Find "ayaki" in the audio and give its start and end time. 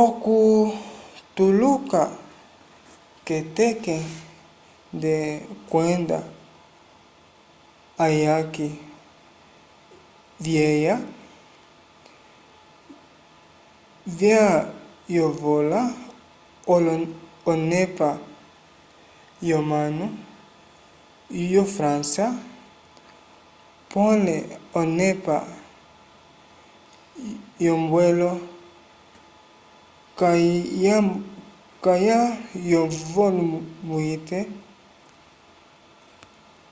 8.04-8.68